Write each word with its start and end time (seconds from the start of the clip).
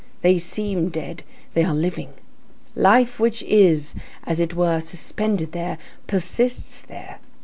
They 0.23 0.39
seem 0.39 0.89
dead, 0.89 1.21
they 1.53 1.63
are 1.63 1.75
living. 1.75 2.13
Life 2.75 3.19
which 3.19 3.43
is, 3.43 3.93
as 4.23 4.39
it 4.39 4.55
were, 4.55 4.79
suspended 4.79 5.51
there, 5.51 5.77
persists 6.07 6.81
there. 6.81 7.19